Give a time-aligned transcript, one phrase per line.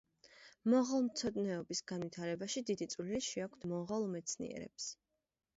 [0.73, 4.93] მონღოლთმცოდნეობის განვითარებაში დიდი წვლილი შეაქვთ მონღოლ მეცნიერებს.